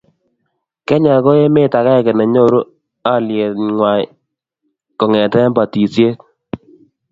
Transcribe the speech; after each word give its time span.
Kenya 0.87 1.13
ko 1.23 1.29
emet 1.45 1.71
agenge 1.79 2.11
ne 2.13 2.25
nyoru 2.33 2.59
aliye 3.13 3.47
nwai 3.77 4.03
kongete 4.97 5.39
batishet 5.55 6.17